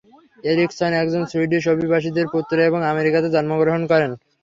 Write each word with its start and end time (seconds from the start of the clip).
Ericsson, 0.43 0.91
একজন 1.01 1.23
Swedish 1.31 1.63
অভিবাসীদের 1.73 2.25
পুত্র 2.33 2.55
এবং 2.69 2.79
আমেরিকাতে 2.91 3.27
জন্মগ্রহণ 3.35 3.81
করেন। 3.91 4.11